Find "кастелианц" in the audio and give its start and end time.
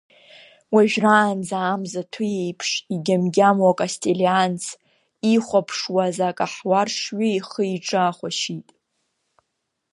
3.77-4.63